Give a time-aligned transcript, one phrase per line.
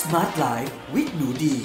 [0.00, 1.56] Smart Life with หนูดี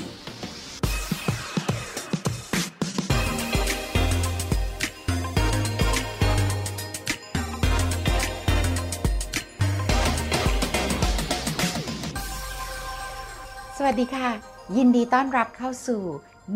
[13.78, 14.30] สวัสดีค่ะ
[14.78, 16.04] ยินดีต้อนรับเข้าสู่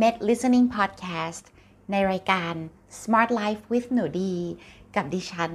[0.02, 1.43] Med Listening Podcast
[1.91, 2.54] ในรายการ
[3.02, 4.34] Smart Life with หนูดี
[4.96, 5.52] กับดิฉัน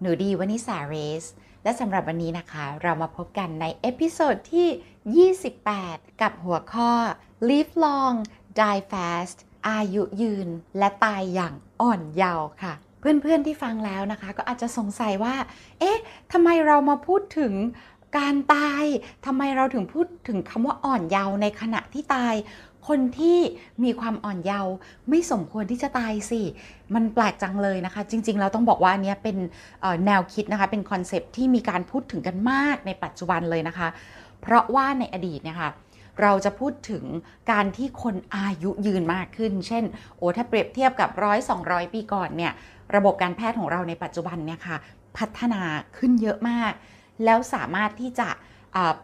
[0.00, 1.26] หนูดีวนิสาเรส
[1.62, 4.68] และสำหรับวันนี้นะคะ เรามาพบกันใน episode ที่
[5.16, 6.92] 28 กับหัวข้อ
[7.48, 8.16] Live Long
[8.60, 15.34] Die Fast อายุยืน และตายอย่างอ่อนเยาว์ค่ะ เพื่อนๆที่ฟังแล้วนะคะ ก็อาจจะสงสัยว่า
[15.80, 15.98] เอ๊ะ
[16.32, 17.52] ทำไมเรามาพูดถึง
[18.18, 18.84] การตาย
[19.26, 22.34] ทำไมเราถึงพูดถึงคำว่าอ่อนเยาว์ในขณะที่ตาย
[22.88, 23.38] คนที่
[23.84, 24.72] มีความอ่อนเยาว์
[25.08, 26.40] ไม่สมควรที่จะตายสิ
[26.94, 29.36] มันแปลกจังเลยนะคะ จริง ๆ เราต้องบอกว่าอันเนี้ยเป็น
[30.06, 33.88] แนวคิดนะคะ เป็นคอนเซปที่มีการพูดถึงกันมากในปัจจุบันเลยนะคะ
[34.42, 35.70] เพราะว่าในอดีตเนี่ยค่ะ
[36.22, 37.04] เราจะพูดถึง
[37.50, 39.84] การที่คนอายุยืนมากขึ้น เช่น
[40.16, 42.52] โอ้ถ้าเปรียบเทียบกับร้อยสองร้อยปีก่อนเนี่ย
[42.94, 44.76] ระบบการแพทย์ของเราในปัจจุบันเนี่ยค่ะ
[45.18, 45.62] พัฒนา
[45.96, 46.72] ขึ้นเยอะมาก
[47.24, 48.28] แล้วสามารถที่จะ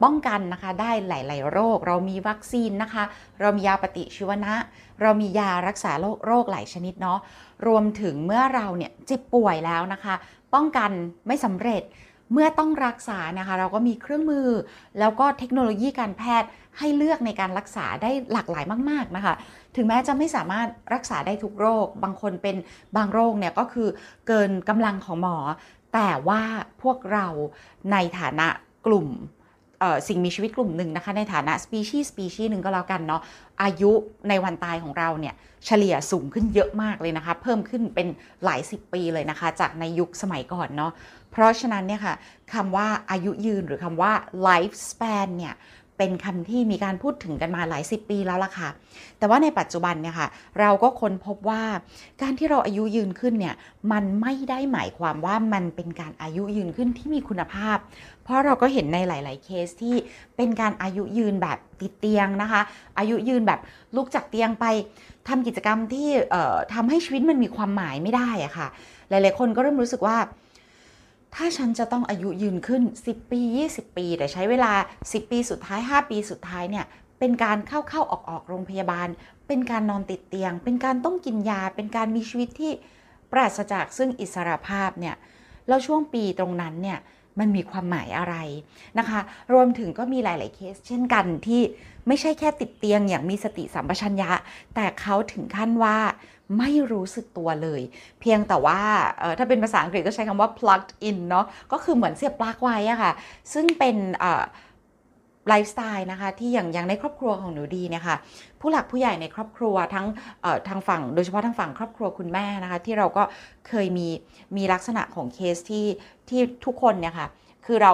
[0.02, 3.04] ป้องกันนะคะได้หลาย ๆ โรค เรามีวัคซีนนะคะ
[3.40, 4.54] เรามียาปฏิชีวนะ
[5.02, 7.18] เรามียารักษาโรคโรคหลายชนิดเนาะ
[7.66, 10.14] รวมถึงเมื่อเราเนี่ยเจ็บป่วยแล้วนะคะ
[10.54, 10.90] ป้องกัน
[11.26, 11.82] ไม่สำเร็จ
[12.34, 14.48] เมื่อต้องรักษานะคะ เราก็มีเครื่องมือ
[14.98, 19.34] แล้วก็เทคโนโลยีการแพทย์ให้เลือกในการรักษาได้หลากหลายมาก ๆนะคะ
[19.76, 22.56] ถึงแม้จะไม่สามารถรักษาได้ทุกโรค บางคนเป็น
[22.96, 23.88] บางโรคเนี่ยก็คือ
[24.26, 25.36] เกินกำลังของหมอ
[25.94, 26.42] แต่ว่า
[26.82, 27.26] พวกเรา
[27.92, 28.46] ในฐานะ
[28.86, 29.08] กลุ่ม
[30.08, 33.22] สิ่งมีชีวิตกลุ่มหนึ่งนะคะ ในฐานะสปีชีส์สปีชีส์หนึ่งก็แล้วกันเนาะ
[33.62, 33.92] อายุ
[34.28, 35.34] ในวันตายของเราเนี่ย
[35.66, 38.08] เฉลี่ยสูงขึ้นเยอะมากเลยนะคะ เพิ่มขึ้นเป็น
[38.44, 40.92] หลายสิบปีเลยนะคะ จากในยุคสมัยก่อนเนาะ
[41.34, 42.14] เพราะฉะนั้นเนี่ยค่ะ
[42.52, 44.12] คำว่าอายุยืนหรือคำว่า
[44.46, 45.54] life span เนี่ย
[45.98, 48.68] เป็นคำที่มีการพูดถึงกันมาหลายสิบปีแล้วล่ะค่ะ
[49.18, 50.28] แต่ว่าในปัจจุบันเนี่ยค่ะ
[50.60, 51.62] เราก็ค้นพบว่า
[52.22, 53.54] การที่เราอายุยืนขึ้นเนี่ย
[53.92, 57.76] มันไม่ได้หมายความว่ามันเป็นการอายุยืนขึ้นที่มีคุณภาพ
[58.22, 59.96] เพราะเราก็เห็นในหลาย ๆ เคสที่
[60.36, 62.60] เป็นการอายุยืนแบบติดเตียงนะคะ
[62.98, 63.60] อายุยืนแบบ
[63.96, 64.64] ลุกจากเตียงไป
[65.28, 66.08] ทำกิจกรรมที่
[66.74, 68.68] ทำให้ชีวิตมันมีความหมายไม่ได้อะค่ะ
[69.08, 70.18] หลาย ๆ คนก็เริ่มรู้สึกว่า
[71.36, 73.40] ถ้าฉันจะต้องอายุยืนขึ้น 10 ปี
[73.70, 74.72] 20 ปี แต่ใช้เวลา
[75.02, 76.84] 10 ปีสุดท้าย 5 ปีสุดท้ายเนี่ย
[77.18, 79.08] เป็นการเข้าเข้าออกออกโรงพยาบาล
[79.46, 82.72] เป็นการนอนติดเตียง เป็นการต้องกินยา เป็นการมีชีวิตที่
[83.32, 85.14] ปราศจากซึ่งอิสรภาพเนี่ย
[85.68, 86.98] แล้วช่วงปีตรงนั้นเนี่ย
[87.38, 88.36] มันมีความหมายอะไร
[88.98, 89.20] นะคะ
[89.52, 91.62] รวมถึงก็มีหลาย ๆ เคส เช่นกันที่
[92.06, 94.30] ไม่ใช่แค่ติดเตียงอย่างมีสติสัมปชัญญะ
[94.74, 95.98] แต่เขาถึงขั้นว่า
[96.58, 97.82] ไม่รู้สึกตัวเลย
[98.20, 98.80] เพียงแต่ว่า
[99.38, 103.12] ถ้าเป็นภาษาอังกฤษก็ใช้คำว่า plugged in เนาะก็คือเหมือนเสียบปลั๊กไว้อะค่ะ
[103.52, 103.96] ซึ่งเป็น
[105.48, 108.16] ไลฟ์สไตล์นะคะที่อย่างอย่างในครอบครัวของหนูดีเนี่ยค่ะ
[108.60, 110.06] ผู้หลักผู้ใหญ่ในครอบครัวทั้ง
[110.68, 113.22] ทางฝั่งโดยเฉพาะทางฝั่งครอบครัวคุณแม่นะคะที่เราก็
[113.68, 114.08] เคยมี
[114.56, 115.86] มีลักษณะของเคสที่
[116.28, 117.28] ที่ทุกคนเนี่ยค่ะ
[117.66, 117.92] คือเรา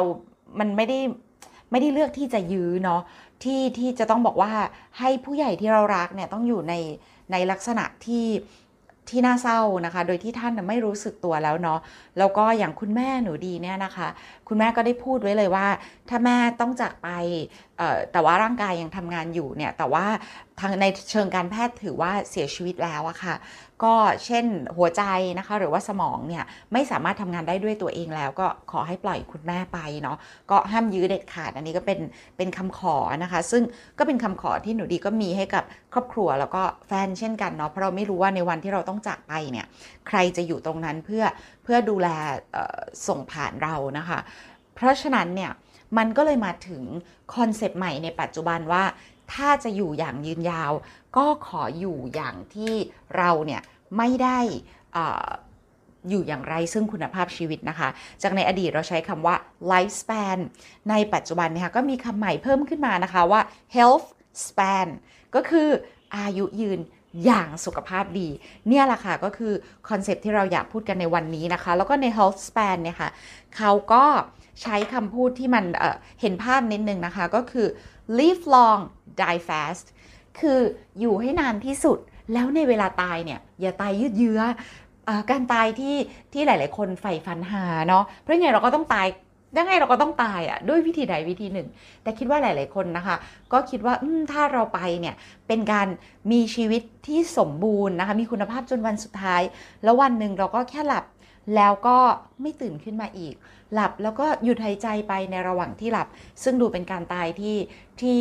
[0.61, 0.99] มันไม่ได้
[1.71, 3.03] ไม่ได้เลือกที่จะยื้อเนาะ
[3.43, 4.53] ที่ที่จะต้องบอกว่า
[4.99, 6.75] ให้ผู้ใหญ่ที่เรารักเนี่ยต้องอยู่ใน
[7.33, 8.27] ในลักษณะที่
[9.11, 11.81] ที่น่าเศร้านะคะ โดยที่ท่านไม่รู้สึกตัวแล้วเนาะ
[12.19, 14.09] แล้วก็อย่างคุณแม่หนูดีเนี่ยนะคะ
[14.49, 15.67] คุณแม่ก็ได้พูดไว้เลยว่า
[16.09, 17.09] ถ้าแม่ต้องจากไป
[17.79, 20.07] เอ่อแต่ว่าร่างกายยังทำงานอยู่เนี่ย แต่ว่า
[20.61, 23.35] ทางในเชิงการแพทย์ถือว่าเสียชีวิตแล้วอะค่ะ
[23.85, 23.95] ก็
[24.27, 24.47] เช่น
[24.77, 25.03] หัวใจ
[25.39, 30.17] นะคะหรือว่าสมองเนี่ยไม่สามารถทำงานได้ด้วยตัวเองแล้วก็ขอให้ปล่อยคุณแม่ไปเนาะ
[30.51, 32.01] ก็ห้ามยื้อเด็ดขาดอันนี้ก็เป็น
[32.37, 33.63] เป็นคำขอนะคะ ซึ่ง
[33.99, 39.67] ก็เป็นคำขอที่หนูดีก็มีให้กับครอบครัวแล้วก็แฟนเช่นกันเนาะเพราะเราไม่รู้ว่าในวันที่เราต้องจากไปเนี่ย
[40.09, 41.25] ใครจะอยู่ตรงนั้นเพื่อ
[41.65, 42.09] เพื่อดูแล
[43.09, 44.19] ส่งผ่านเรานะคะ
[44.75, 45.53] เพราะฉะนั้นเนี่ย
[45.99, 46.83] มันก็เลยมาถึง
[47.35, 48.83] คอนเซปต์ใหม่ในปัจจุบันว่า
[49.35, 50.73] ถ้าจะอยู่อย่างยืนยาว
[51.17, 52.75] ก็ขออยู่อย่างที่
[53.17, 53.63] เราเนี่ย
[53.97, 54.39] ไม่ได้
[54.97, 55.27] อ่อ
[56.11, 57.89] อยู่อย่างไรซึ่งคุณภาพชีวิตนะคะ
[58.23, 59.35] จากในอดีตเราใช้คำว่า
[59.73, 60.39] life span
[60.91, 63.41] ในปัจจุบันนี่ยค่ะก็มีคำใหม่เพิ่มขึ้นมานะคะว่า
[63.77, 64.07] health
[64.47, 64.89] span
[65.35, 65.69] ก็คือ
[66.17, 66.81] อายุยืน
[67.25, 68.29] อย่างสุขภาพดี
[68.69, 69.53] เนี่ยแหละค่ะ ก็คือ
[69.89, 73.11] คอนเซปที่เราอยากพูดกันในวันนี้นะคะ แล้วก็ใน health span เนี่ยค่ะ
[73.57, 74.05] เขาก็
[74.63, 77.67] ใช้คำพูดที่มันเเห็นภาพนิดนึงนะคะ ก็คือ
[78.19, 78.81] live long
[79.21, 79.87] die fast
[80.39, 80.61] คือ
[81.01, 81.99] อยู่ให้นานที่สุด
[82.33, 84.41] แล้วในเวลาตายเนี่ย อย่าตายยืดเยื้อ
[85.09, 85.97] อการตายที่
[86.33, 89.07] ที่หลาย ๆ คนใฝ่ฝันหาเนาะเพราะไงเราก็ต้องตาย
[89.57, 91.69] ยังไงเราก็ต้องตายอะ่ะด้วยวิธีใดวิธีหนึ่ง
[92.03, 93.17] แต่คิดว่าหลาย ๆ คนนะคะ
[93.53, 93.95] ก็คิดว่า
[94.33, 95.15] ถ้าเราไปเนี่ย
[95.49, 95.89] เป็นการ
[96.33, 99.43] มีชีวิตที่สมบูรณ์นะคะมีคุณภาพจนวันสุดท้าย
[99.85, 101.05] แล้ววันหนึ่งเราก็แค่หลับ
[101.57, 101.99] แล้วก็
[102.41, 103.35] ไม่ตื่นขึ้นมาอีก
[103.75, 106.09] หลับแล้วก็หยุดหายใจไปในระหว่างที่หลับ
[106.43, 107.57] ซึ่งดูเป็นการตายที่
[108.01, 108.19] ที่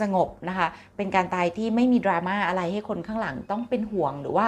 [0.00, 4.46] สงบนะคะ เป็นการตายที่ไม่มีดราม่าอะไรให้คนข้างหลังต้องเป็นห่วงหรือว่า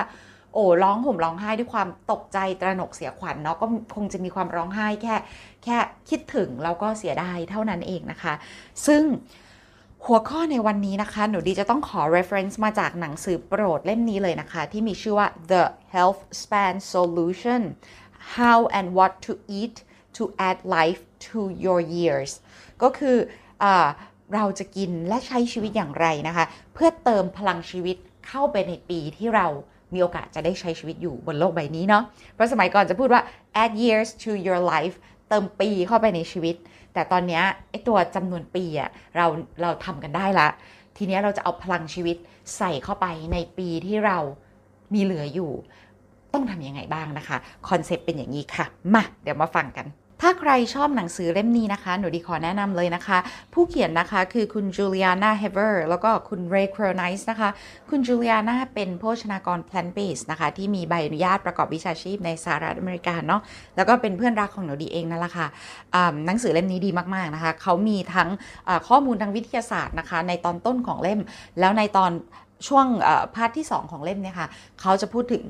[0.52, 5.14] โอ้ร้องห่มร้องไห้ด้วยความตกใจตระหนกเสียขวัญเนาะก็คงจะมีความร้องไห้แค่
[5.64, 5.76] แค่
[6.08, 8.34] คิดถึงแล้วก็เสียดายเท่านั้นเองนะคะ
[8.86, 9.02] ซึ่ง
[10.06, 15.64] หัวข้อในวันนี้นะคะ หนูดีจะต้องขอ reference มาจากหนังสือโปรดเล่มนี้เลยนะคะ ที่มีชื่อว่า The
[15.94, 17.62] Health Span Solution
[18.36, 19.76] How and What to Eat
[20.16, 22.32] to Add Life to Your Years
[22.82, 23.16] ก็คือ
[23.62, 23.64] อ
[24.34, 26.44] เราจะกินและใช้ชีวิตอย่างไรนะคะ
[26.74, 27.96] เพื่อเติมพลังชีวิต
[28.26, 29.46] เข้าไปในปีที่เรา
[29.94, 32.02] มีโอกาสจะได้ใช้ชีวิตอยู่บนโลกใบนี้เนาะ
[32.34, 33.22] เพราะสมัยก่อนจะพูดว่า
[33.62, 34.94] add years to your life
[35.28, 36.56] เติมปีเข้าไปในชีวิต
[36.94, 37.40] แต่ตอนนี้
[37.70, 39.26] ไอตัวจำนวนปีอะเรา
[39.62, 40.48] เราทำกันได้ละ
[40.96, 42.16] ทีนี้เราจะเอาพลังชีวิต
[42.56, 44.18] ใส่เข้าไปในปีที่เรา
[44.94, 45.52] มีเหลืออยู่
[46.32, 47.36] ต้องทำยังไงบ้างนะคะ
[47.68, 49.86] concept เป็นอย่างนี้ค่ะ มา เดี๋ยวมาฟังกัน
[50.20, 53.18] ถ้าใครชอบหนังสือเล่มนี้นะคะ หนูดีขอแนะนำเลยนะคะ
[53.54, 57.48] ผู้เขียนนะคะคือคุณ Julieanna Hever แล้วก็คุณ Ray Cronise นะคะ
[57.90, 63.40] คุณจูเลียนาเป็นโภชนากร plant based นะคะ ที่มีใบอนุญาตประกอบวิชาชีพในสหรัฐอเมริกาเนาะ
[63.76, 65.46] แล้วก็เป็นเพื่อนรักของหนูดีเองนั่นแหละค่ะ
[66.26, 68.28] หนังสือเล่มนี้ดีมากๆนะคะเขามีทั้ง
[68.88, 71.20] ข้อมูลทางวิทยาศาสตร์นะคะ ในตอนต้นของเล่ม
[71.60, 72.10] แล้วในตอน
[72.66, 72.86] ช่วง
[73.34, 74.48] พาร์ทที่ 2 ของเล่มเนี่ยค่ะ
[74.80, 75.42] เขาจะพูดถึง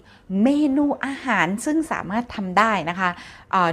[0.43, 3.11] เมนูอาหารซึ่งสามารถทำได้นะคะ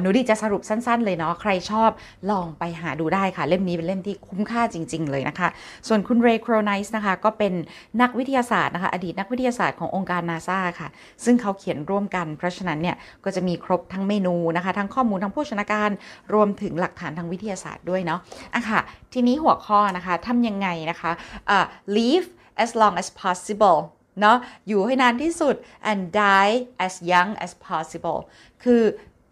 [0.01, 1.89] หนูดีจะสรุปสั้นๆ เลยเนาะใครชอบ
[2.31, 5.47] ลองไปหาดูได้ค่ะ เล่มนี้เป็นเล่มที่คุ้มค่าจริง ๆ เลยนะคะ
[5.87, 7.53] ส่วนคุณเรย์โครไนส์นะคะ ก็เป็น
[8.01, 10.87] นักวิทยาศาสตร์นะคะอดีตนักวิทยาศาสตร์ขององค์การนาซาค่ะ
[11.25, 15.89] ซึ่งเขาเขียนร่วมกัน เพราะฉะนั้นเนี่ยก็จะมีครบทั้งเมนูนะคะ ทั้งข้อมูลทั้งโภชนาการ
[16.33, 18.19] รวมถึงหลักฐานทางวิทยาศาสตร์ด้วยเนาะ
[18.55, 18.79] อะค่ะ
[19.13, 21.11] ทีนี้หัวข้อนะคะทำยังไงนะคะ
[21.55, 21.65] uh,
[21.97, 22.27] leave
[22.63, 23.79] as long as possible
[24.21, 24.37] เนาะ
[24.67, 25.55] อยู่ให้นานที่สุด
[25.91, 26.53] and die
[26.85, 28.19] as young as possible
[28.63, 28.83] คือ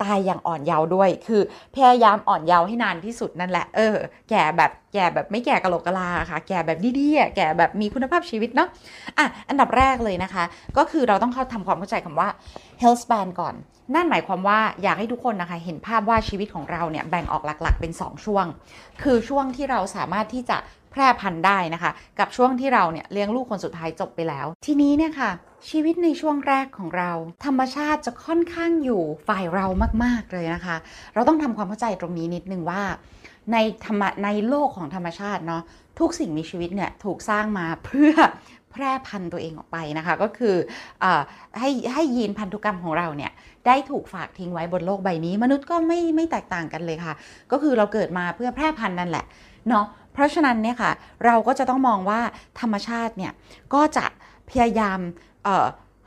[0.02, 1.42] ตายอย่างอ่อนเยาว์ด้วย คือ
[1.76, 3.96] พยายามอ่อนเยาว์ให้นานที่สุดนั่นแหละ เออ
[4.30, 8.70] แก่แบบ แก่แบบไม่แก่กะโหลกกะลาค่ะ แก่แบบดีๆแก่แบบมีคุณภาพชีวิตเนาะ
[9.18, 10.44] อะ อันดับแรกเลยนะคะ
[10.78, 12.30] ก็คือเราต้องเข้าทำความเข้าใจคำว่า
[12.82, 13.56] health span ก่อน
[13.96, 18.46] นั่นหมายความว่าอยากให้ทุกคนนะคะ เห็นภาพว่าชีวิตของเราเนี่ยแบ่งออกหลักๆ เป็น 2 ช่วง
[19.04, 20.58] คือช่วงที่เราสามารถที่จะ
[20.92, 25.32] แพร่พันธุ์ได้นะคะ กับช่วงที่เราเนี่ยเลี้ยงลูกคนสุดท้ายจบไปแล้ว ทีนี้เนี่ยค่ะ
[25.70, 27.12] ชีวิตในช่วงแรกของเรา
[27.46, 29.66] ธรรมชาติจะค่อนข้างอยู่ฝ่ายเรา
[30.04, 30.76] มากๆเลยนะคะ
[31.14, 32.82] เราต้องทำความเข้าใจตรงนี้นิดนึงว่า
[33.54, 35.64] ในธรรมในโลกของธรรมชาติเนาะ
[36.00, 38.14] ทุกสิ่งมีชีวิตเนี่ยถูกสร้างมาเพื่อ
[38.72, 40.56] แพร่พันธุ์ตัวเองออกไปนะคะ ก็คือ
[41.04, 41.06] อ
[41.60, 43.32] ให้ให้ยีนพันธุกรรมของเราเนี่ย
[43.68, 47.14] ได้ถูกฝากทิ้งไว้บนโลกใบนี้ มนุษย์ก็ไม่ไม่แตกต่างกันเลยค่ะ
[47.52, 49.26] ก็คือเราเกิดมาเพื่อแพร่พันธุ์นั่นแหละ
[49.70, 49.86] เนาะ
[50.20, 50.92] ราะฉะนั้นเนี่ยค่ะ
[51.26, 52.22] เราก็จะต้องมองว่า
[52.60, 53.32] ธรรมชาติเนี่ย
[53.74, 54.06] ก็จะ
[54.50, 55.00] พยายาม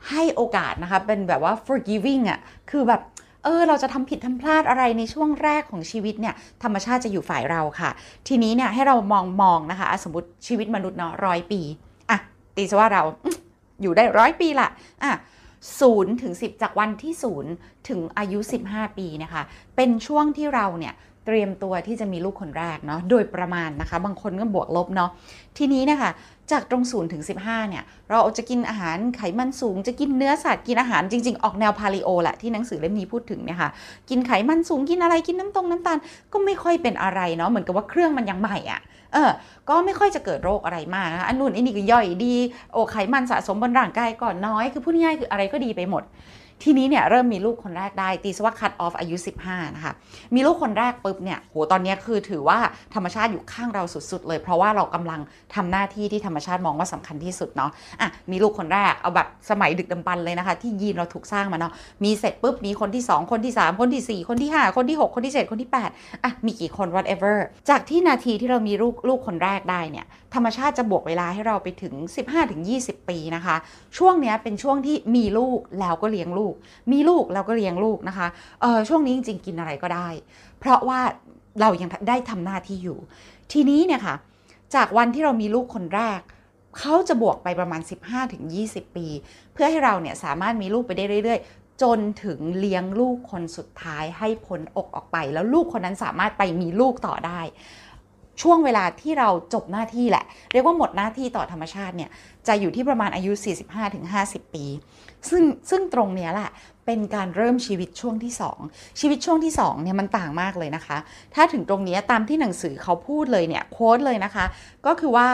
[0.09, 2.39] ให้โอกาสนะคะเป็นแบบว่า forgiving อะ่ะ
[2.71, 3.01] คือแบบ
[3.43, 7.89] เออเราจะทำผิดทำพลาดอะไรในช่วงแรกของชีวิตเนี่ยธรรมชาติจะอยู่ฝ่ายเราค่ะ
[8.27, 11.61] ทีนี้เนี่ยให้เรามองมองนะคะสมมติชีวิตมนุษย์เนาะร้อยปี
[12.09, 12.17] อะ
[12.55, 13.03] ตีซะว่าเรา
[13.81, 14.69] อยู่ได้ร้อยปีละ
[15.03, 15.11] อะ
[15.79, 17.51] ศูนย์ถึงสิบจากวันที่ศูนย์
[17.89, 18.39] ถึงอายุ
[18.69, 19.43] 15 ปีนะคะ
[19.75, 20.93] เป็นช่วงที่เราเนี่ย
[21.25, 25.09] เตรียมตัวที่จะมีลูกคนแรกเนาะโดยประมาณนะคะ บางคนก็บวกลบเนาะ
[25.57, 26.11] ทีนี้นะคะ
[26.51, 33.69] จากตรงศูนย์ถึง15เนี่ยเราจะกินอาหารไขมันสูง จะกินเนื้อสัตว์กินอาหารจริง ๆ ออกแนวพาลิโอแหละที่หนังสือเล่มนี้พูดถึงเนี่ยค่ะ
[34.09, 35.97] กินไขมันสูงกินอะไรกินน้ำตรงน้ำตาล
[36.33, 38.79] ก็ไม่ค่อยเป็นอะไรเนาะเหมือนกับว่าเครื่องมันยังใหม่อะ่ะ
[39.13, 39.31] เออ
[39.69, 42.35] ก็ไม่ค่อยจะเกิดโรคอะไรมากอันนู้นอันนี้ก็ย่อยดี
[42.73, 46.03] โอไขมันสะสมบนร่างกายก่อนน้อยคือพูดง่ายคืออะไรก็ดีไปหมด
[46.63, 49.93] ทีนี้เนี่ยเริ่มมีลูกคนแรกได้ ตีสว่าคัดออฟอายุ 15 นะคะ
[50.35, 52.59] มีลูกคนแรกปุ๊บเนี่ยโหตอนนี้คือถือว่า
[52.93, 55.21] ธรรมชาติอยู่ข้างเราสุดๆเลย เพราะว่าเรากำลัง
[55.55, 67.37] ทำหน้าที่ที่ธรรมชาติมองว่าสำคัญที่สุดเนาะอะมีลูกคนแรกเอาแบบสมัยดึกดำบรรเลยนะคะ ที่ยีนเราถูกสร้างมาเนาะมีเสร็จปุ๊บมีคนที่ 2 คนที่ 3 คนที่ 4 คนที่ 5 คนที่ 6 คนที่ 7 คนที่8อะมีกี่คน whatever
[67.69, 71.93] จากที่นาทีที่เรามีลูกลูกคนแรกได้เนี่ยธรรมชาติจะบวกเวลาให้เราไปถึง
[72.51, 73.55] 15-20 ปีนะคะ
[73.97, 76.42] ช่วงนี้เป็นช่วงที่มีลูกแล้วก็เลี้ยงลูก
[76.91, 78.27] มีลูกแล้วก็เลี้ยงลูกนะคะ
[78.61, 80.07] เออช่วงนี้จริงๆกินอะไรก็ได้
[80.59, 80.99] เพราะว่า
[81.61, 82.97] เรายังได้ทำหน้าที่อยู่
[83.51, 84.15] ทีนี้เนี่ยค่ะ
[84.75, 86.19] จากวันที่เรามีลูกคนแรก
[86.79, 87.81] เขาจะบวกไปประมาณ
[88.39, 89.07] 15-20 ปี
[89.53, 97.41] เพื่อให้เราเนี่ยสามารถมีลูกไปได้เรื่อยๆจนถึงเลี้ยงลูกคนสุดท้ายให้พ้นอกออกไป แล้วลูกคนนั้นสามารถไปมีลูกต่อได้
[98.41, 102.09] ช่วงเวลาที่เราจบหน้าที่แหละ เรียกว่าหมดหน้าที่ต่อธรรมชาติเนี่ย
[102.47, 103.31] จะอยู่ที่ประมาณอายุ
[103.93, 104.65] 45-50 ปี
[105.29, 106.49] ซึ่งซึ่งตรงเนี้ยแหละ
[106.85, 108.33] เป็นการเริ่มชีวิตช่วงที่
[108.65, 110.97] 2 ชีวิตช่วงที่2เนี่ยมันต่างมากเลยนะคะ
[111.35, 114.45] ถ้าถึงตรงนี้ตามที่หนังสือเขาพูดเลยเนี่ยโค้ดเลยนะคะ
[114.85, 115.29] ก็คือว่า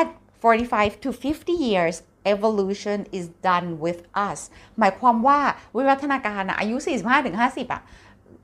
[0.00, 0.08] at
[0.42, 1.96] 45 to 50 years
[2.34, 4.40] evolution is done with us
[4.78, 5.38] หมายความว่า
[5.76, 6.76] วิวัฒนาการอายุ
[7.24, 7.82] 45-50อะ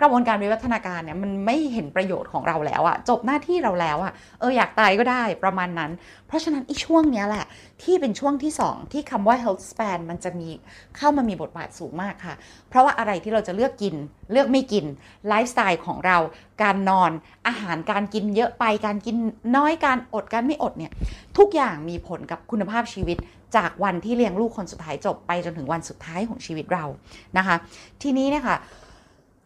[0.03, 5.91] กระบวนการวิวัฒนาการเนี่ยมันไม่เห็นประโยชน์ของเราแล้วอะจบหน้าที่เราแล้วอะเอออยากตายก็ได้ประมาณนั้น
[6.27, 7.45] เพราะฉะนั้นอีช่วงเนี้ยแหละ
[7.83, 10.49] ที่เป็นช่วงที่ 2 ที่คำว่า health span มันจะมี
[10.97, 12.35] เข้ามามีบทบาทสูงมากค่ะ
[12.69, 13.95] เพราะว่าอะไรที่เราจะเลือกกิน
[14.33, 14.85] เลือกไม่กิน
[15.29, 16.19] ไลฟ์สไตล์ของเรา
[16.63, 17.11] การนอน
[17.47, 19.17] อาหารการกินเยอะไปการกิน
[19.57, 20.93] น้อยการอดการไม่อดเนี่ย
[21.39, 23.19] ทุกอย่างมีผลกับคุณภาพชีวิต
[23.57, 26.85] จากวันที่เลี้ยงลูกคนสุดท้ายจบไปจนถึงวันสุดท้ายของชีวิตเรา
[27.39, 27.57] นะคะ
[28.03, 28.59] ทีนี้เนี่ยค่ะ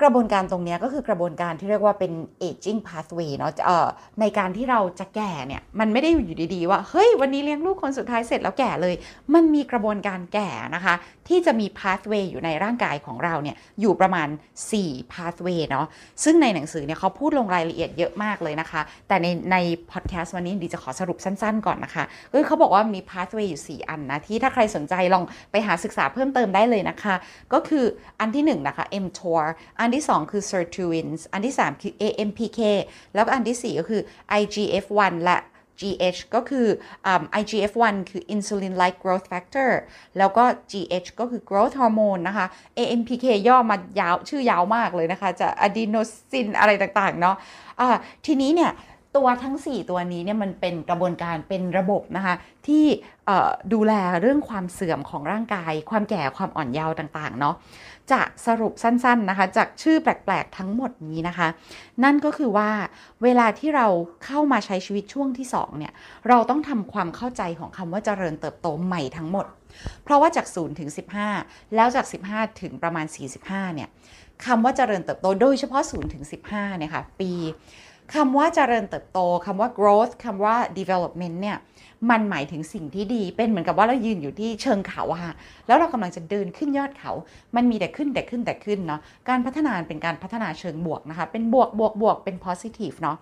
[0.02, 2.12] กระบวนการตรงนี้ก็คือกระบวนการที่เรียกว่าเป็น
[2.48, 3.52] aging pathway เนาะ
[4.20, 8.94] ในการที่เราจะแก่เนี่ย มันไม่ได้อยู่ดีๆ ว่า เฮ้ย วันนี้เลี้ยงลูกคนสุดท้ายเสร็จแล้วแก่เลย
[9.34, 10.94] มันมีกระบวนการแก่นะคะ
[11.28, 14.28] ที่จะมี pathway อยู่ในร่างกายของเราเนี่ย อยู่ประมาณ
[14.70, 15.86] 4 pathway เนาะ
[16.24, 19.56] ซึ่งในหนังสือเนี่ยเขาพูดลงรายละเอียดเยอะมากเลยนะคะ แต่ในใน
[19.92, 27.14] podcast วันนี้ดีจะขอสรุปสั้นๆ ก่อนนะคะก็คือเขาบอกว่ามี pathway อยู่ 4 อันนะที่ถ้าใครสนใจลองไปหาศึกษาเพิ่มเติมได้เลยนะคะ
[27.52, 27.84] ก็คือ
[28.20, 29.46] อันที่1นะคะ mTOR
[29.80, 32.60] อันันที่ 2 คือ sirtuins อันที่ 3 คือ AMPK
[33.14, 34.02] แล้วก็อันที่ 4 ก็คือ
[34.40, 35.38] IGF-1 และ
[35.80, 36.66] GH ก็คือ
[37.06, 37.08] อ
[37.40, 39.70] IGF-1 คือ insulin like growth factor
[40.18, 42.46] แล้วก็ GH ก็คือ growth hormone นะคะ
[42.78, 48.72] AMPK ย่อมายาวชื่อยาวมากเลยนะคะ จะ adenosine อะไรต่างๆ เนาะะทีนี้เนี่ย
[49.16, 52.34] ตัวทั้ง 4 ตัวนี้เนี่ยมันเป็นกระบวนการเป็นระบบนะคะ
[52.66, 52.84] ที่
[53.72, 57.54] ดูแลเรื่องความเสื่อมของร่างกาย ความแก่ความอ่อนเยาว์ต่าง ๆ เนาะ
[58.12, 61.48] จะสรุปสั้นๆนะคะ จากชื่อแปลกๆทั้งหมดนี้นะคะ
[62.04, 62.70] นั่นก็คือว่า
[63.22, 63.86] เวลาที่เรา
[64.24, 65.92] เข้ามาใช้ชีวิตช่วงที่2เนี่ย
[66.28, 69.46] เราต้องทำความเข้าใจของคำว่าเจริญเติบโตใหม่ทั้งหมด
[70.04, 70.90] เพราะว่าจาก0ถึง
[71.32, 73.06] 15 แล้วจาก 15 ถึงประมาณ
[73.40, 73.88] 45เนี่ย
[74.46, 77.32] คำว่าเจริญเติบโตโดยเฉพาะ0ถึง15เนี่ยค่ะปี
[78.14, 81.56] คำว่าเจริญเติบโตคำว่า growth คำว่า development เนี่ย
[82.10, 85.34] มันหมายถึงสิ่งที่ดี เป็นเหมือนกับว่าเรายืนอยู่ที่เชิงเขาอะ
[85.66, 87.12] แล้วเรากำลังจะเดินขึ้นยอดเขา
[87.56, 93.16] มันมีแต่ขึ้นแต่ขึ้นแต่ขึ้นเนาะ การพัฒนาเป็นการพัฒนาเชิงบวกนะคะ เป็นบวกบวกบวกเป็น positive เนาะ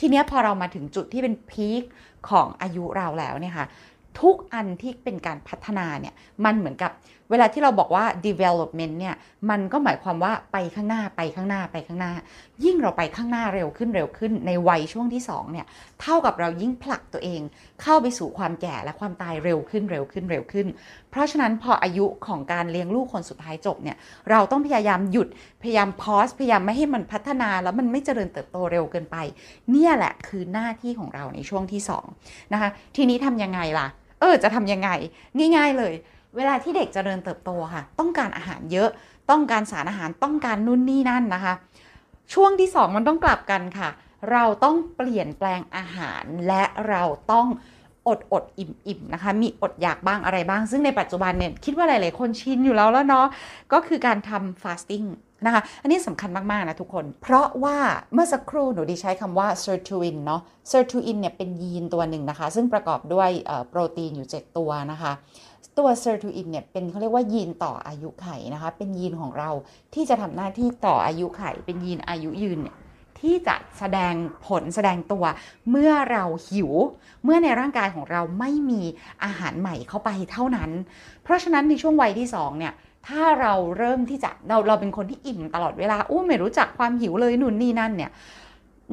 [0.00, 1.82] ทีเนี้ยพอเรามาถึงจุดที่เป็นพีค
[2.28, 3.66] ของอายุเราแล้วเนี่ยค่ะ
[4.20, 6.14] ทุกอันที่เป็นการพัฒนาเนี่ย
[6.44, 6.92] มันเหมือนกับ
[7.30, 9.14] เวลาที่เราบอกว่า development เนี่ย
[9.50, 12.12] มันก็หมายความว่าไปข้างหน้าไปข้างหน้าไปข้างหน้า
[12.64, 15.66] ยิ่งเราไปข้างหน้าเร็วขึ้นเร็วขึ้นในวัยช่วงที่2เนี่ย
[16.00, 17.40] เท่ากับเรายิ่งผลักตัวเอง
[17.82, 20.66] เข้าไปสู่ความแก่และความตายเร็วขึ้นเร็วขึ้นเร็วขึ้น
[21.10, 23.96] เพราะฉะนั้นพออายุของการเลี้ยงลูกคนสุดท้ายจบเนี่ย
[24.30, 25.28] เราต้องพยายามหยุด
[25.62, 29.16] พยายามพอสพยายามไม่ให้มันพัฒนาแล้วมันไม่เจริญเติบโตเร็วเกินไป
[29.70, 31.80] เนี่ยแหละคือหน้าที่ของเราในช่วงที่
[32.16, 33.86] 2นะคะทีนี้ทำยังไงล่ะ
[34.20, 34.90] เออจะทำยังไง
[35.56, 35.94] ง่าย ๆเลย
[36.36, 38.88] เวลาที่เด็กจเจริญเติบโตค่ะ ต้องการอาหารเยอะ
[39.30, 41.54] ต้องการสารอาหารต้องการนู่นนี่นั่นนะคะ
[42.32, 43.88] ช่วงที่ 2 มันต้องกลับกันค่ะ
[44.30, 47.02] เราต้องเปลี่ยนแปลงอาหารและเรา
[47.32, 47.46] ต้อง
[48.08, 53.26] อดอดอิ่มอิ่มนะคะ มีอดอยากบ้างอะไรบ้าง ซึ่งในปัจจุบันเนี่ยคิดว่าหลาย ๆ คนชินอยู่แล้วแล้วเนาะ
[53.72, 55.04] ก็คือการทำฟาสติ้ง
[55.46, 57.78] นะคะ อันนี้สำคัญมาก ๆ นะทุกคน เพราะว่า
[58.12, 60.40] เมื่อสักครู่หนูดีใช้คำว่า sirtuin เนาะ
[60.70, 63.30] sirtuin เนี่ยเป็นยีนตัวหนึ่งนะคะ ซึ่งประกอบด้วย
[63.68, 65.12] โปรตีนอยู่ 7 ตัวนะคะ
[65.78, 69.50] ตัว sirtuin เนี่ยเป็นเขาเรียกว่ายีนต่ออายุไขนะคะ เป็นยีนของเรา
[69.94, 72.76] ที่จะทำหน้าที่ต่ออายุไข เป็นยีนอายุยืนเนี่ย
[73.20, 74.14] ที่จะแสดง
[74.46, 75.24] ผลแสดงตัว
[75.70, 76.70] เมื่อเราหิว
[77.24, 78.82] เมื่อในร่างกายของเราไม่มี
[79.24, 80.70] อาหารใหม่เข้าไปเท่านั้น
[81.22, 82.72] เพราะฉะนั้นในช่วงวัยที่2เนี่ย
[83.08, 88.10] ถ้าเราเริ่มที่จะเราเราเป็นคนที่อิ่มตลอดเวลาอู้ไม่รู้จักความหิวเลยนุ่นนี่นั่นเนี่ย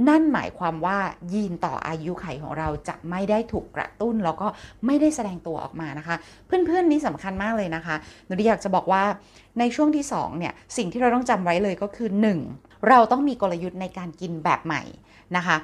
[0.08, 0.98] นั่นหมายความว่า
[1.34, 4.48] ยีนต่ออายุไขของเราจะไม่ได้ถูกกระตุ้น แล้วก็
[4.86, 7.96] ไม่ได้แสดงตัวออกมานะคะ เพื่อนๆนี่สำคัญมากเลยนะคะ
[8.26, 9.04] หนูอยากจะบอกว่า
[9.60, 12.10] ในช่วงที่2เนี่ยสิ่งที่เราต้องจำไว้เลยก็คือ
[12.48, 12.90] 1.
[12.90, 14.82] เราต้องมีกลยุทธ์ในการกินแบบใหม่
[15.36, 15.56] นะคะ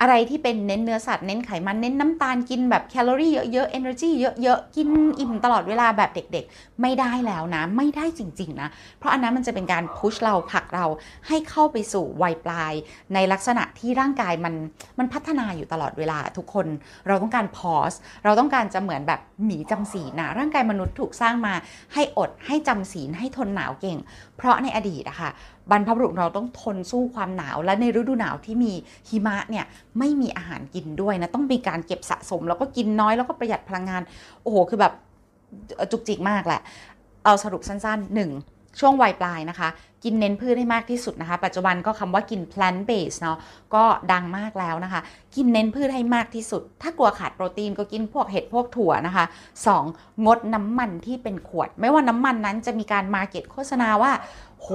[0.00, 4.88] อะไรที่เป็นเน้นเนื้อสัตว์เน้นไขมันเน้นน้ำตาลกินแบบแคลอรี่เยอะๆ energy เยอะๆ กิน
[5.18, 10.86] อิ่มตลอดเวลาแบบเด็กๆ ไม่ได้แล้วนะ ไม่ได้จริงๆนะ เพราะอันนั้นมันจะเป็นการพุชเราผลักเรา
[11.28, 12.72] ให้เข้าไปสู่วัยปลาย
[13.14, 14.54] ในลักษณะที่ร่างกายมัน
[14.98, 16.66] มันพัฒนาอยู่ตลอดเวลาทุกคน
[17.06, 17.92] เราต้องการพอส
[18.24, 21.54] เราต้องการจะเหมือนแบบหมีจำศีลนะร่างกายมนุษย์ถูกสร้างมา
[21.94, 23.98] ให้อดให้จำศีลให้ทนหนาวเก่ง
[24.36, 25.30] เพราะในอดีตอะค่ะ
[25.70, 28.72] บรรพบุรุษเราต้องทนสู้ความหนาว และในฤดูหนาวที่มี
[29.08, 29.64] หิมะเนี่ย
[29.98, 34.02] ไม่มีอาหารกินด้วยนะต้องมีการเก็บสะสม แล้วก็กินน้อยแล้วก็ประหยัดพลังงาน
[34.42, 34.92] โอ้โหคือแบบ
[35.90, 36.60] จุกจิกมากแหละ
[37.24, 38.80] เอาสรุปสั้นๆ 1.
[38.80, 39.68] ช่วงวัยปลายนะคะ
[40.04, 43.38] กินเน้นพืชให้มากที่สุดนะคะ ปัจจุบันก็คำว่ากิน plant based เนาะ
[43.74, 45.00] ก็ดังมากแล้วนะคะ
[45.36, 49.24] กินเน้นพืชให้มากที่สุด ถ้ากลัวขาดโปรตีนก็กินพวกเห็ดพวกถั่วนะคะ
[49.74, 50.24] 2.
[50.26, 54.12] งดน้ำมันที่เป็นขวด ไม่ว่าน้ำมันนั้นจะมีการมาเก็ตโฆษณาว่า
[54.60, 54.68] โห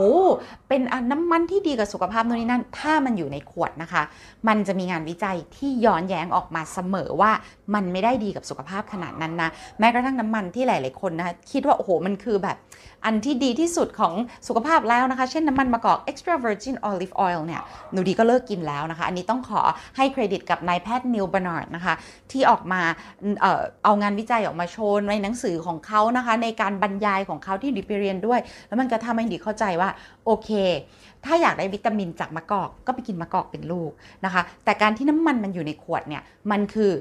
[0.67, 4.03] เป็นน้ำมันที่ดีกับสุขภาพโน่นนี่นั่น ถ้ามันอยู่ในขวดนะคะ
[4.47, 7.31] มันจะมีงานวิจัยที่ย้อนแย้งออกมาเสมอว่า
[7.75, 9.49] มันไม่ได้ดีกับสุขภาพขนาดนั้นนะ
[9.79, 12.57] แม้กระทั่งน้ำมันที่หลาย ๆ คนนะคะคิดว่าโอ้โห มันคือแบบ
[13.05, 14.13] อันที่ดีที่สุดของ
[14.47, 17.61] สุขภาพแล้วนะคะ เช่นน้ำมันมะกอก extra virgin olive oil เนี่ย
[17.91, 19.61] หนูดีก็เลิกกินแล้วนะคะ อันนี้ต้องขอ
[19.97, 21.93] ให้เครดิตกับนายแพทย์นิวบานาร์ดนะคะ
[22.31, 22.81] ที่ออกมา
[23.41, 29.89] เออเอางานวิจัยออกมาโชว์ในหนังสือของเขานะคะ ในการบรรยายของเขาที่ดิไปเรียนด้วย แล้วมันก็ทำให้ดีเข้าใจว่า
[30.25, 30.49] โอเค
[31.25, 33.91] ถ้าอยากได้วิตามินจากมะกอกก็ไปกินมะกอกเป็นลูก
[34.25, 36.91] นะคะ แต่การที่น้ำมันมันอยู่ในขวดเนี่ยมันคือ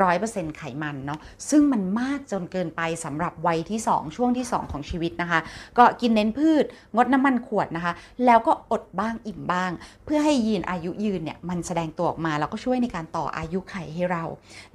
[0.00, 5.40] 100%ไขมันเนาะซึ่งมันมากจนเกินไปสำหรับวัยที่ 2 ช่วงที่ 2 ของชีวิตนะคะ
[5.78, 6.64] ก็กินเน้นพืช
[6.94, 7.92] งดน้ำมันขวดนะคะ
[8.26, 9.70] แล้วก็อดบ้างอิ่มบ้าง
[10.04, 14.24] เพื่อให้ยีนอายุยืนเนี่ยมันแสดงตัวออกมาแล้วก็ช่วยในการต่ออายุไขให้เรา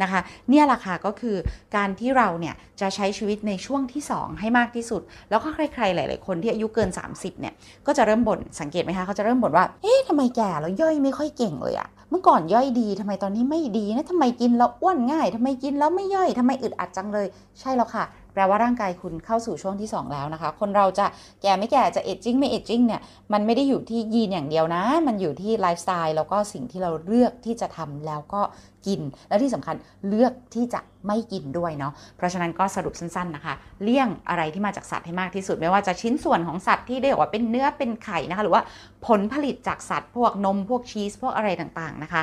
[0.02, 1.36] นะคะ เนี่ยแหละค่ะก็คือ
[1.76, 7.54] การที่เราเนี่ยจะใช้ชีวิตในช่วงที่ 2 ให้มากที่สุด แล้วก็ใครๆหลาย ๆ คนที่อายุเกิน 30เนี่ย
[7.88, 17.28] ก็จะเริ่มบ่นสังเกตไหมคะเขาจะเริ่มบ่นว่าเอ๊ะทำไมแก่แล้วย่อยไม่ค่อยเก่งเลยอะเมื่อก่อนย่อยดีทำไมตอนนี้ไม่ดีนะทำไมกินแล้วอ้วนง่ายทำไมกินแล้วไม่ย่อยทำไมอึดอัดจังเลย
[17.60, 18.04] ใช่แล้วค่ะ
[18.40, 21.06] ลว่าร่างกายคุณเข้าสู่ช่วงที่ 2 แล้วนะคะ คนเราจะ
[21.42, 23.02] แก่ไม่แก่จะเอจจิ้งไม่เอจจิ้งเนี่ย
[23.34, 28.42] มันไม่ได้อยู่ที่ยีนอย่างเดียวนะ มันอยู่ที่ไลฟ์สไตล์แล้วก็สิ่งที่เราเลือกที่จะทำแล้วก็
[28.88, 29.76] กิน และที่สำคัญ
[30.10, 33.54] เลือกที่จะไม่กินด้วยเนาะเพราะฉะนั้นก็สรุปสั้นๆนะคะ
[33.84, 38.64] เลี่ยงอะไรที่มาจากสัตว์ให้มากที่สุด ไม่ว่าจะชิ้นส่วนของสัตว์ที่เรียกว่าเป็นเนื้อเป็นไข่นะคะหรือว่า
[39.08, 42.22] ผลผลิตจากสัตว์พวกนมพวกชีสพวกอะไรต่างๆนะคะ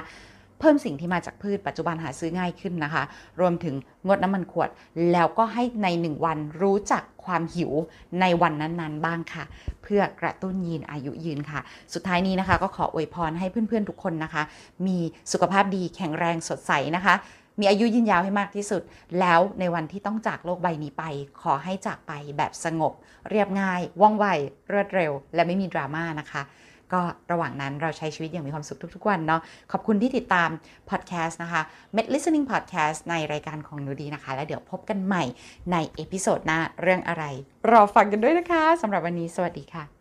[0.60, 3.02] เพิ่มสิ่งที่มาจากพืชปัจจุบันหาซื้อง่ายขึ้นนะคะ
[3.40, 3.74] รวมถึง
[4.06, 4.68] งดน้ำมันขวด
[5.12, 7.72] แล้วก็ให้ในหนึ่งวันรู้จักความหิว
[8.20, 9.44] ในวันนั้นๆ บ้างค่ะ
[9.82, 11.60] เพื่อกระตุ้นยีนอายุยืนค่ะ
[11.94, 14.42] สุดท้ายนี้นะคะ ก็ขออวยพรให้เพื่อนๆทุกคนนะคะ
[14.86, 14.98] มี
[15.32, 17.14] สุขภาพดีแข็งแรงสดใสนะคะ
[17.60, 18.82] มีอายุยืนยาวให้มากที่สุด
[19.20, 21.04] แล้วในวันที่ต้องจากโลกใบนี้ไป
[21.42, 22.92] ขอให้จากไปแบบสงบ
[23.30, 24.26] เรียบง่าย ว่องไว
[24.72, 26.42] รวดเร็ว และไม่มีดราม่านะคะ
[26.92, 27.00] ก็
[27.30, 29.40] ระหว่างนั้นเราใช้ชีวิตอย่างมีความสุขทุกๆวันเนาะ
[29.72, 30.48] ขอบคุณที่ติดตาม
[30.90, 31.62] พอดแคสต์นะคะ
[31.96, 35.24] Med Listening Podcast ในรายการของหนูดีนะคะ แล้วเดี๋ยวพบกันใหม่
[35.72, 37.24] ใน episode หน้าเรื่องอะไร
[37.70, 39.95] รอฟังกันด้วยนะคะสำหรับวันนี้สวัสดีค่ะ